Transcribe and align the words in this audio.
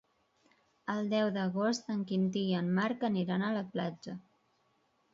El 0.93 1.11
deu 1.11 1.29
d'agost 1.35 1.93
en 1.97 2.03
Quintí 2.13 2.45
i 2.55 2.59
en 2.63 2.75
Marc 2.81 3.09
aniran 3.13 3.49
a 3.49 3.55
la 3.61 3.67
platja. 3.77 4.21